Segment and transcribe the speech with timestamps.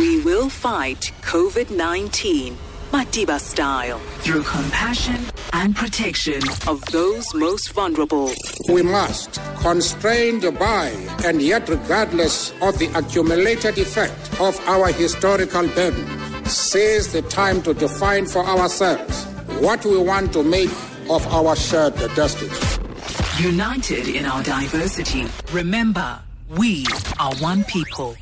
[0.00, 2.56] We will fight COVID 19
[2.90, 8.32] Madiba style through compassion and protection of those most vulnerable.
[8.72, 10.86] We must, constrained by
[11.26, 16.06] and yet regardless of the accumulated effect of our historical burden,
[16.46, 19.24] seize the time to define for ourselves
[19.60, 20.72] what we want to make
[21.10, 22.56] of our shared destiny.
[23.38, 26.18] United in our diversity, remember,
[26.56, 26.86] we
[27.18, 28.16] are one people.